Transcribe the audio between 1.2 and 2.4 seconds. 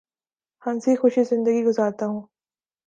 زندگی گزارتا ہوں